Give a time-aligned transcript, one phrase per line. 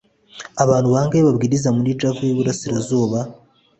[0.63, 3.19] abantu bangahe babwiriza muri Java y i Burasirazuba